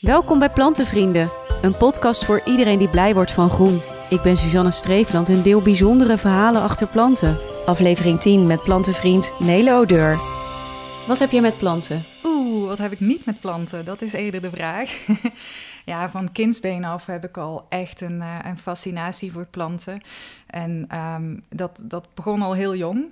[0.00, 1.30] Welkom bij Plantenvrienden,
[1.62, 3.80] een podcast voor iedereen die blij wordt van groen.
[4.08, 7.38] Ik ben Suzanne Streefland en deel bijzondere verhalen achter planten.
[7.66, 10.18] Aflevering 10 met plantenvriend Nele Odeur.
[11.06, 12.04] Wat heb je met planten?
[12.24, 13.84] Oeh, wat heb ik niet met planten?
[13.84, 15.06] Dat is eerder de vraag.
[15.84, 20.00] ja, van kindsbeen af heb ik al echt een, uh, een fascinatie voor planten.
[20.46, 23.08] En ehm, dat, dat begon al heel jong.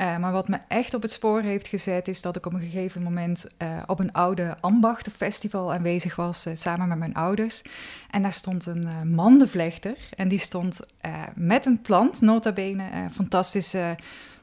[0.00, 2.60] Uh, maar wat me echt op het spoor heeft gezet, is dat ik op een
[2.60, 7.62] gegeven moment uh, op een oude ambachtenfestival aanwezig was, uh, samen met mijn ouders.
[8.10, 10.80] En daar stond een mandenvlechter en die stond
[11.34, 12.82] met een plant, nota bene,
[13.12, 13.96] fantastische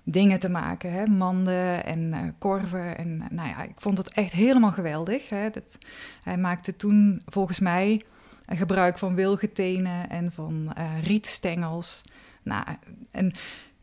[0.03, 0.91] dingen te maken.
[0.91, 1.05] Hè?
[1.05, 2.97] Manden en korven.
[2.97, 5.29] En nou ja, ik vond het echt helemaal geweldig.
[5.29, 5.49] Hè?
[5.49, 5.77] Dat,
[6.23, 8.01] hij maakte toen volgens mij
[8.45, 12.01] gebruik van wilgetenen en van rietstengels.
[12.43, 12.65] Nou,
[13.11, 13.33] en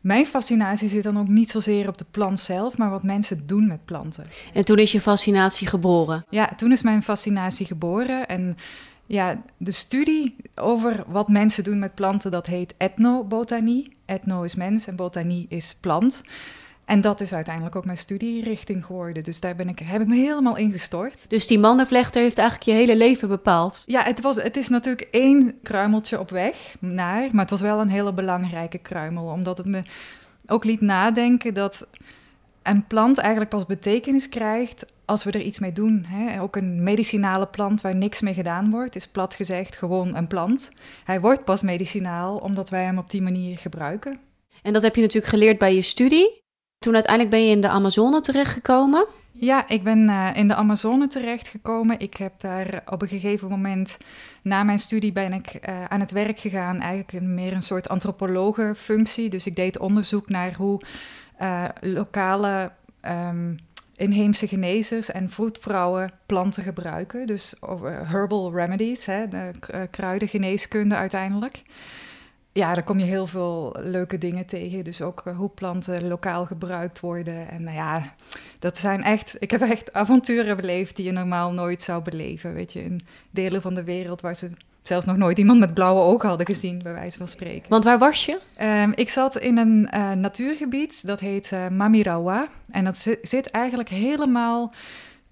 [0.03, 3.67] mijn fascinatie zit dan ook niet zozeer op de plant zelf, maar wat mensen doen
[3.67, 4.25] met planten.
[4.53, 6.25] En toen is je fascinatie geboren?
[6.29, 8.27] Ja, toen is mijn fascinatie geboren.
[8.27, 8.57] En
[9.05, 13.91] ja, de studie over wat mensen doen met planten, dat heet etnobotanie.
[14.05, 16.23] Etno is mens en botanie is plant.
[16.85, 19.23] En dat is uiteindelijk ook mijn studierichting geworden.
[19.23, 21.29] Dus daar ben ik, heb ik me helemaal in gestort.
[21.29, 23.83] Dus die mandenvlechter heeft eigenlijk je hele leven bepaald?
[23.85, 27.29] Ja, het, was, het is natuurlijk één kruimeltje op weg naar.
[27.31, 29.25] Maar het was wel een hele belangrijke kruimel.
[29.25, 29.83] Omdat het me
[30.45, 31.87] ook liet nadenken dat
[32.63, 36.05] een plant eigenlijk pas betekenis krijgt als we er iets mee doen.
[36.07, 36.41] Hè?
[36.41, 40.71] Ook een medicinale plant waar niks mee gedaan wordt, is plat gezegd gewoon een plant.
[41.03, 44.19] Hij wordt pas medicinaal omdat wij hem op die manier gebruiken.
[44.61, 46.42] En dat heb je natuurlijk geleerd bij je studie.
[46.83, 49.05] Toen uiteindelijk ben je in de Amazone terechtgekomen.
[49.31, 51.99] Ja, ik ben uh, in de Amazone terechtgekomen.
[51.99, 53.97] Ik heb daar op een gegeven moment,
[54.41, 56.79] na mijn studie, ben ik uh, aan het werk gegaan.
[56.79, 59.29] Eigenlijk meer een soort antropologenfunctie.
[59.29, 60.81] Dus ik deed onderzoek naar hoe
[61.41, 62.71] uh, lokale
[63.07, 63.59] um,
[63.95, 67.27] inheemse genezers en vroedvrouwen planten gebruiken.
[67.27, 67.53] Dus
[68.03, 69.51] herbal remedies, hè, de
[69.91, 71.63] kruidengeneeskunde uiteindelijk
[72.53, 74.83] ja, daar kom je heel veel leuke dingen tegen.
[74.83, 77.49] Dus ook uh, hoe planten lokaal gebruikt worden.
[77.49, 78.13] En nou ja,
[78.59, 79.35] dat zijn echt...
[79.39, 82.53] Ik heb echt avonturen beleefd die je normaal nooit zou beleven.
[82.53, 86.01] Weet je, in delen van de wereld waar ze zelfs nog nooit iemand met blauwe
[86.01, 87.69] ogen hadden gezien, bij wijze van spreken.
[87.69, 88.39] Want waar was je?
[88.61, 92.47] Um, ik zat in een uh, natuurgebied, dat heet uh, Mamirawa.
[92.71, 94.73] En dat zit eigenlijk helemaal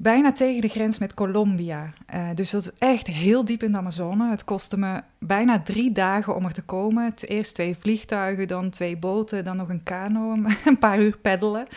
[0.01, 1.93] bijna tegen de grens met Colombia.
[2.13, 4.29] Uh, dus dat is echt heel diep in de Amazone.
[4.29, 7.13] Het kostte me bijna drie dagen om er te komen.
[7.15, 11.67] Eerst twee vliegtuigen, dan twee boten, dan nog een kano, een paar uur peddelen.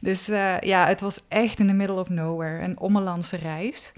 [0.00, 3.92] Dus uh, ja, het was echt in the middle of nowhere, een ommelandse reis.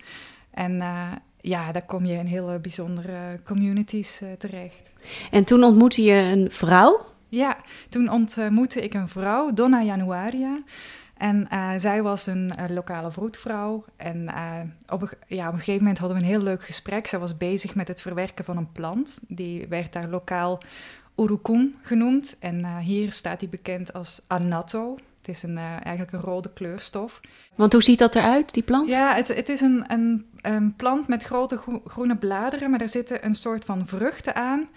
[0.51, 4.91] En uh, ja, daar kom je in hele bijzondere communities terecht.
[5.31, 7.01] En toen ontmoette je een vrouw?
[7.29, 7.57] Ja,
[7.89, 10.59] toen ontmoette ik een vrouw, Donna Januaria.
[11.17, 13.85] En uh, zij was een uh, lokale vroedvrouw.
[13.97, 17.07] En uh, op, een, ja, op een gegeven moment hadden we een heel leuk gesprek.
[17.07, 19.21] Zij was bezig met het verwerken van een plant.
[19.29, 20.61] Die werd daar lokaal
[21.17, 22.37] urucum genoemd.
[22.41, 24.99] En hier staat die bekend als anato.
[25.19, 27.21] Het is een, eigenlijk een rode kleurstof.
[27.55, 28.89] Want hoe ziet dat eruit, die plant?
[28.89, 32.71] Ja, het, het is een, een, een plant met grote groene bladeren.
[32.71, 34.69] Maar er zitten een soort van vruchten aan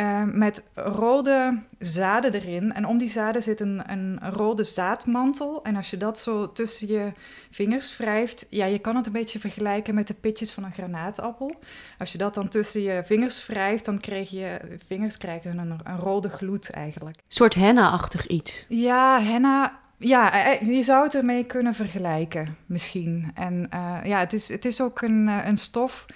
[0.00, 2.72] uh, met rode zaden erin.
[2.72, 5.62] En om die zaden zit een, een rode zaadmantel.
[5.62, 7.12] En als je dat zo tussen je
[7.50, 11.50] vingers wrijft, ja, je kan het een beetje vergelijken met de pitjes van een granaatappel.
[11.98, 15.98] Als je dat dan tussen je vingers wrijft, dan krijg je vingers krijgen een, een
[15.98, 17.16] rode gloed eigenlijk.
[17.16, 18.66] Een soort henna-achtig iets.
[18.68, 19.82] Ja, henna.
[19.96, 23.30] Ja, je zou het ermee kunnen vergelijken, misschien.
[23.34, 26.06] En uh, ja, het is, het is ook een, een stof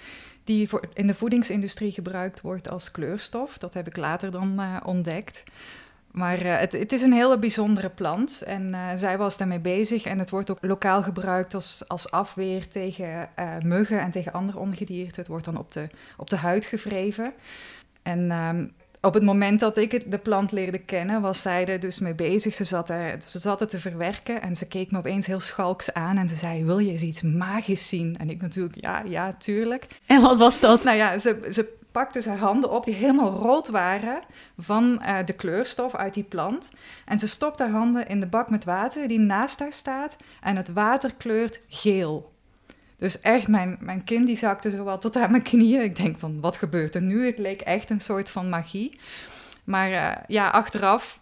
[0.49, 3.57] die voor, in de voedingsindustrie gebruikt wordt als kleurstof.
[3.57, 5.43] Dat heb ik later dan uh, ontdekt.
[6.11, 10.05] Maar uh, het, het, is een hele bijzondere plant en uh, zij was daarmee bezig.
[10.05, 13.29] En het wordt ook lokaal gebruikt als, als afweer tegen
[13.63, 15.19] muggen en tegen andere ongedierte.
[15.19, 17.33] Het wordt dan op de, op de huid gevreven.
[18.01, 18.71] En um,
[19.01, 22.53] op het moment dat ik de plant leerde kennen, was zij er dus mee bezig.
[22.53, 25.93] Ze zat, er, ze zat het te verwerken en ze keek me opeens heel schalks
[25.93, 28.17] aan en ze zei: Wil je eens iets magisch zien?
[28.17, 29.87] En ik natuurlijk: Ja, ja, tuurlijk.
[30.05, 30.83] En wat was dat?
[30.83, 34.19] Nou ja, ze, ze pakte dus haar handen op die helemaal rood waren
[34.57, 36.71] van uh, de kleurstof uit die plant.
[37.05, 40.55] En ze stopt haar handen in de bak met water die naast haar staat en
[40.55, 42.31] het water kleurt geel.
[42.99, 45.83] Dus echt, mijn, mijn kind die zakte zo tot aan mijn knieën.
[45.83, 47.25] Ik denk van, wat gebeurt er nu?
[47.25, 48.99] Het leek echt een soort van magie.
[49.63, 51.21] Maar uh, ja, achteraf...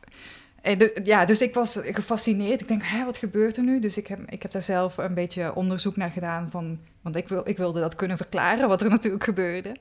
[0.61, 2.61] Eh, dus, ja, dus ik was gefascineerd.
[2.61, 3.79] Ik denk, wat gebeurt er nu?
[3.79, 6.49] Dus ik heb, ik heb daar zelf een beetje onderzoek naar gedaan.
[6.49, 9.75] Van, want ik, wil, ik wilde dat kunnen verklaren, wat er natuurlijk gebeurde.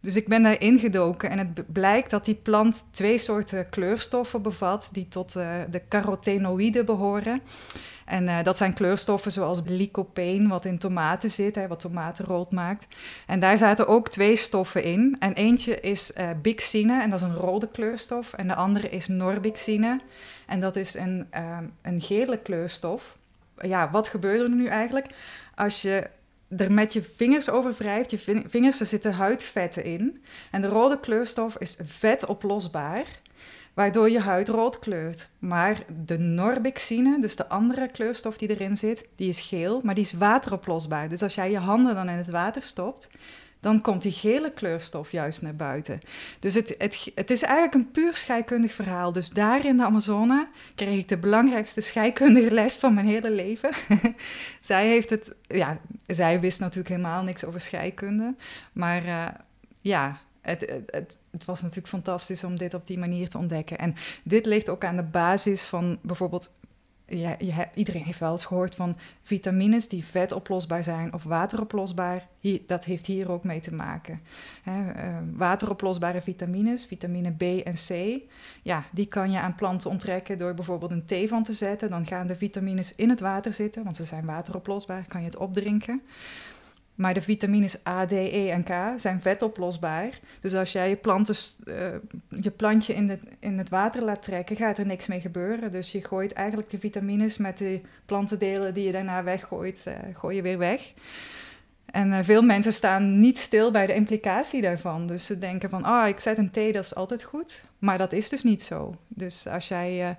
[0.00, 4.88] Dus ik ben daar ingedoken en het blijkt dat die plant twee soorten kleurstoffen bevat
[4.92, 7.42] die tot uh, de carotenoïden behoren.
[8.04, 12.50] En uh, dat zijn kleurstoffen zoals lycopene, wat in tomaten zit, hè, wat tomaten rood
[12.50, 12.86] maakt.
[13.26, 15.16] En daar zaten ook twee stoffen in.
[15.18, 18.32] En eentje is uh, bixine, en dat is een rode kleurstof.
[18.32, 20.00] En de andere is norbixine,
[20.46, 21.28] en dat is een,
[21.82, 23.16] een gele kleurstof.
[23.60, 25.06] Ja, wat gebeurt er nu eigenlijk?
[25.54, 26.10] Als je
[26.56, 30.22] er met je vingers over wrijft, je vingers, er zitten huidvetten in.
[30.50, 33.06] En de rode kleurstof is vetoplosbaar
[33.78, 35.28] waardoor je huid rood kleurt.
[35.38, 40.04] Maar de norbixine, dus de andere kleurstof die erin zit, die is geel, maar die
[40.04, 41.08] is wateroplosbaar.
[41.08, 43.10] Dus als jij je handen dan in het water stopt,
[43.60, 46.00] dan komt die gele kleurstof juist naar buiten.
[46.38, 49.12] Dus het, het, het is eigenlijk een puur scheikundig verhaal.
[49.12, 53.70] Dus daar in de Amazone kreeg ik de belangrijkste scheikundige les van mijn hele leven.
[54.60, 58.34] zij heeft het, ja, zij wist natuurlijk helemaal niks over scheikunde,
[58.72, 59.26] maar uh,
[59.80, 63.78] ja, het, het, het, was natuurlijk fantastisch om dit op die manier te ontdekken.
[63.78, 66.56] En dit ligt ook aan de basis van bijvoorbeeld.
[67.74, 72.26] Iedereen heeft wel eens gehoord van vitamines die vetoplosbaar zijn of wateroplosbaar.
[72.66, 74.20] Dat heeft hier ook mee te maken.
[74.62, 78.20] Hè, uh, wateroplosbare vitamines, vitamine B en C,
[78.62, 81.90] ja, die kan je aan planten onttrekken door bijvoorbeeld een thee van te zetten.
[81.90, 85.36] Dan gaan de vitamines in het water zitten, want ze zijn wateroplosbaar, kan je het
[85.36, 86.02] opdrinken.
[86.98, 90.18] Maar de vitamines A, D, E en K zijn vetoplosbaar.
[90.40, 91.34] Dus als jij je, planten,
[91.64, 91.74] uh,
[92.42, 95.72] je plantje in, in het water laat trekken, gaat er niks mee gebeuren.
[95.72, 100.36] Dus je gooit eigenlijk de vitamines met de plantendelen die je daarna weggooit, uh, gooi
[100.36, 100.92] je weer weg.
[101.86, 105.06] En uh, veel mensen staan niet stil bij de implicatie daarvan.
[105.06, 107.64] Dus ze denken van, ah, ik zet een thee, dat is altijd goed.
[107.78, 108.96] Maar dat is dus niet zo.
[109.08, 110.16] Dus als jij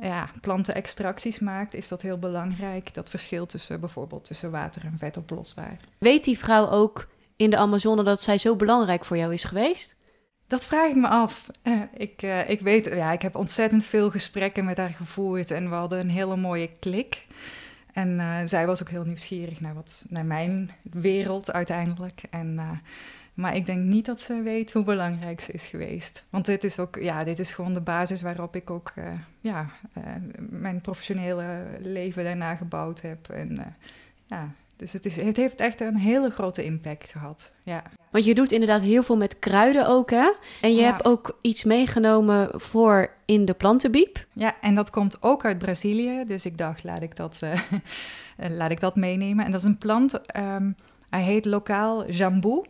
[0.00, 2.94] ja, plantenextracties maakt, is dat heel belangrijk.
[2.94, 5.76] Dat verschil tussen bijvoorbeeld tussen water en vet oplosbaar.
[5.98, 9.96] Weet die vrouw ook in de Amazone dat zij zo belangrijk voor jou is geweest?
[10.46, 11.46] Dat vraag ik me af.
[11.62, 15.68] Uh, ik, uh, ik weet, ja, ik heb ontzettend veel gesprekken met haar gevoerd en
[15.68, 17.26] we hadden een hele mooie klik.
[17.92, 22.22] En uh, zij was ook heel nieuwsgierig naar, wat, naar mijn wereld uiteindelijk.
[22.30, 22.80] En
[23.36, 26.24] maar ik denk niet dat ze weet hoe belangrijk ze is geweest.
[26.30, 29.04] Want dit is ook, ja, dit is gewoon de basis waarop ik ook uh,
[29.40, 30.04] ja, uh,
[30.38, 33.28] mijn professionele leven daarna gebouwd heb.
[33.28, 33.64] En uh,
[34.26, 37.54] ja, dus het, is, het heeft echt een hele grote impact gehad.
[37.62, 37.82] Ja.
[38.10, 40.32] Want je doet inderdaad heel veel met kruiden ook, hè?
[40.60, 40.90] En je ja.
[40.90, 44.26] hebt ook iets meegenomen voor in de plantenbiep.
[44.32, 46.24] Ja, en dat komt ook uit Brazilië.
[46.26, 47.40] Dus ik dacht, laat ik dat,
[48.58, 49.44] laat ik dat meenemen.
[49.44, 50.76] En dat is een plant, um,
[51.10, 52.62] hij heet lokaal jambu.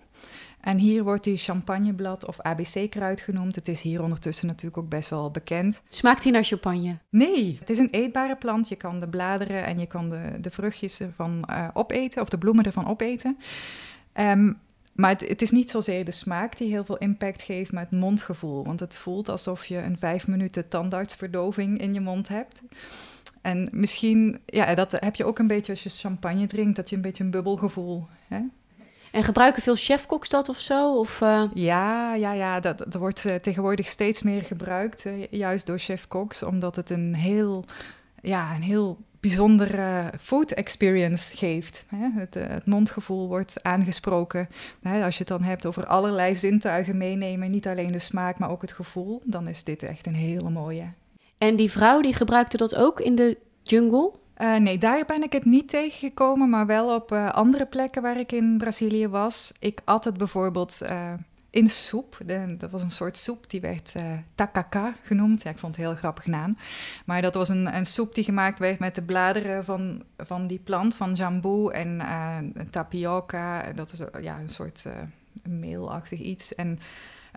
[0.67, 3.55] En hier wordt die champagneblad of ABC-kruid genoemd.
[3.55, 5.83] Het is hier ondertussen natuurlijk ook best wel bekend.
[5.89, 6.99] Smaakt hij naar champagne?
[7.11, 8.69] Nee, het is een eetbare plant.
[8.69, 12.39] Je kan de bladeren en je kan de, de vruchtjes ervan uh, opeten, of de
[12.39, 13.37] bloemen ervan opeten.
[14.15, 14.59] Um,
[14.95, 17.99] maar het, het, is niet zozeer de smaak die heel veel impact geeft, maar het
[17.99, 18.65] mondgevoel.
[18.65, 22.63] Want het voelt alsof je een vijf minuten tandartsverdoving in je mond hebt.
[23.43, 26.97] En misschien, ja, dat heb je ook een beetje als je champagne drinkt, dat je
[26.97, 28.41] een beetje een bubbelgevoel hè?
[29.17, 30.99] En gebruiken veel chefkoks dat of zo?
[30.99, 31.45] Of, uh...
[31.55, 36.43] Ja, ja, ja, dat, dat wordt uh, tegenwoordig steeds meer gebruikt, uh, juist door chefkoks,
[36.43, 37.65] omdat het een heel,
[38.23, 41.87] ja, een heel bijzondere food experience geeft.
[41.89, 42.09] Hè?
[42.21, 44.49] Het, het, mondgevoel wordt aangesproken.
[44.83, 45.05] Hè?
[45.05, 48.63] Als je het dan hebt over allerlei zintuigen meenemen, niet alleen de smaak, maar ook
[48.63, 50.93] het gevoel, dan is dit echt een hele mooie.
[51.39, 54.13] En die vrouw die gebruikte dat ook in de jungle?
[54.41, 58.19] Uh, nee, daar ben ik het niet tegengekomen, maar wel op uh, andere plekken waar
[58.19, 59.53] ik in Brazilië was.
[59.59, 61.13] Ik at het bijvoorbeeld uh,
[61.51, 62.19] in soep.
[62.58, 63.94] Dat was een soort soep, die werd
[64.34, 65.43] takaka genoemd.
[65.43, 66.56] Ja, ik vond het heel grappig naam.
[67.05, 70.58] Maar dat was een, een soep die gemaakt werd met de bladeren van, van die
[70.58, 72.03] plant, van jambu en
[72.70, 73.72] tapioca.
[73.72, 74.87] Dat is ja, een soort
[75.43, 76.55] meelachtig iets.
[76.55, 76.79] En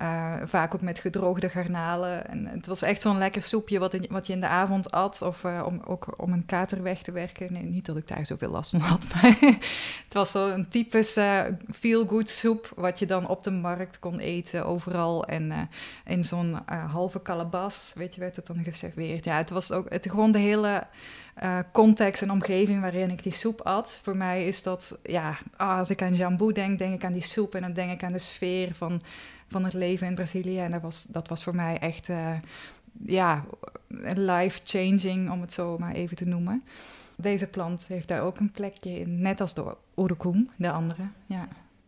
[0.02, 2.28] uh, vaak ook met gedroogde garnalen.
[2.28, 5.22] En het was echt zo'n lekker soepje wat, wat je in de avond at.
[5.22, 7.72] Of uh, om, ook om een kater weg te werken.
[7.72, 9.06] Niet dat ik daar zoveel last van had.
[10.04, 11.42] Het was zo'n typisch uh,
[11.72, 12.72] feel-good soep.
[12.76, 15.26] Wat je dan op de markt kon eten overal.
[15.26, 15.70] En
[16.06, 16.58] in zo'n
[16.92, 19.26] halve kalabas, weet je, werd het dan geserveerd.
[19.26, 20.88] Ja, het was ook het, gewoon de hele...
[21.72, 24.00] Context en omgeving waarin ik die soep at.
[24.04, 27.24] Voor mij is dat, ja, ah, als ik aan jambu denk, denk ik aan die
[27.24, 29.02] soep en dan denk ik aan de sfeer van
[29.50, 30.60] van het leven in Brazilië.
[30.60, 32.32] En dat was, dat was voor mij echt uh,
[33.06, 33.46] ja,
[34.14, 36.64] life-changing, om het zo maar even te noemen.
[37.18, 41.02] Deze plant heeft daar ook een plekje in, net als de urucum, de andere.
[41.26, 41.48] Ja.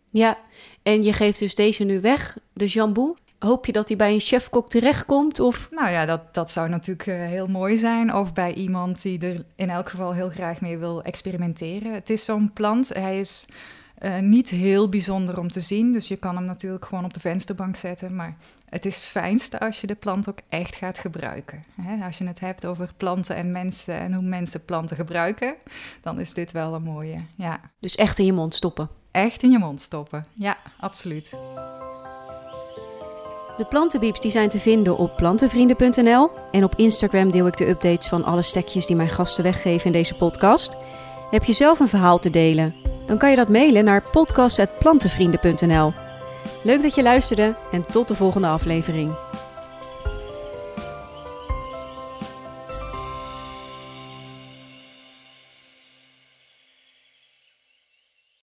[0.09, 0.37] ja,
[0.83, 3.15] en je geeft dus deze nu weg, de jambu.
[3.39, 5.39] Hoop je dat hij bij een chefkok terechtkomt?
[5.39, 5.67] Of?
[5.71, 8.15] Nou ja, dat, dat zou natuurlijk uh, heel mooi zijn.
[8.15, 11.93] Of bij iemand die er in elk geval heel graag mee wil experimenteren.
[11.93, 13.47] Het is zo'n plant, hij is
[14.05, 17.19] Uh, niet heel bijzonder om te zien, dus je kan hem natuurlijk gewoon op de
[17.19, 18.15] vensterbank zetten.
[18.15, 18.37] Maar
[18.69, 21.61] het is het fijnste als je de plant ook echt gaat gebruiken.
[21.81, 22.05] Hè?
[22.05, 25.55] Als je het hebt over planten en mensen en hoe mensen planten gebruiken,
[26.01, 27.17] dan is dit wel een mooie.
[27.35, 27.59] Ja.
[27.79, 28.89] Dus echt in je mond stoppen?
[29.11, 31.29] Echt in je mond stoppen, ja, absoluut.
[33.57, 38.07] De plantenbieps die zijn te vinden op plantenvrienden.nl en op Instagram deel ik de updates
[38.07, 40.77] van alle stekjes die mijn gasten weggeven in deze podcast.
[41.31, 42.75] Heb je zelf een verhaal te delen?
[43.05, 45.93] Dan kan je dat mailen naar podcast.plantenvrienden.nl.
[46.63, 49.11] Leuk dat je luisterde en tot de volgende aflevering.